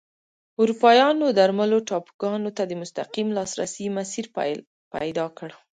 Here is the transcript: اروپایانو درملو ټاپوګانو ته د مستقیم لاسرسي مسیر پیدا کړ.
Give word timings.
اروپایانو 0.61 1.25
درملو 1.39 1.79
ټاپوګانو 1.89 2.49
ته 2.57 2.63
د 2.69 2.71
مستقیم 2.81 3.27
لاسرسي 3.37 3.85
مسیر 3.97 4.25
پیدا 4.93 5.25
کړ. 5.37 5.49